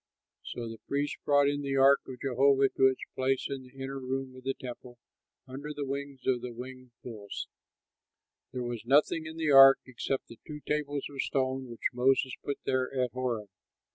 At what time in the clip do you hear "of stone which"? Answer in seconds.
11.07-11.93